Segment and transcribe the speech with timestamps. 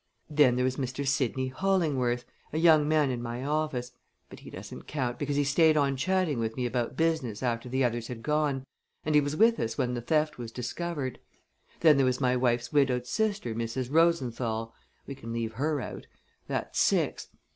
[0.31, 1.07] Then there was Mr.
[1.07, 3.91] Sidney Hollingworth, a young man in my office;
[4.31, 7.83] but he doesn't count, because he stayed on chatting with me about business after the
[7.83, 8.63] others had gone,
[9.05, 11.19] and he was with us when the theft was discovered.
[11.81, 13.89] Then there was my wife's widowed sister, Mrs.
[13.91, 14.73] Rosenthal.
[15.05, 16.07] We can leave her out.
[16.47, 17.27] That's six.